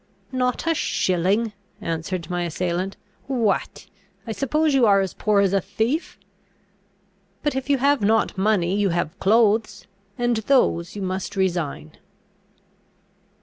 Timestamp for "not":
0.31-0.65, 8.01-8.35